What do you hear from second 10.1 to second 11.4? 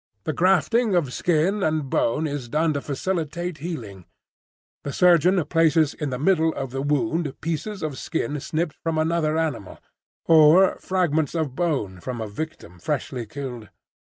or fragments